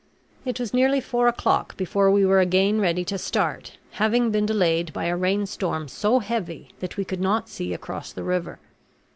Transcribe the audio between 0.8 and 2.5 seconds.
four o'clock before we were